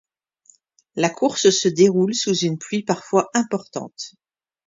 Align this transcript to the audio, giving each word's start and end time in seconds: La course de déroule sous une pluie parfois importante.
La 0.95 1.11
course 1.11 1.63
de 1.63 1.69
déroule 1.69 2.15
sous 2.15 2.35
une 2.39 2.57
pluie 2.57 2.81
parfois 2.81 3.29
importante. 3.35 4.13